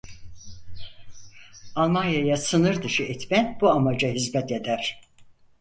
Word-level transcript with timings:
Almanya'ya 1.75 2.37
sınırdışı 2.37 3.03
etme 3.03 3.57
bu 3.61 3.69
amaca 3.69 4.07
hizmet 4.11 4.51
eder. 4.51 5.01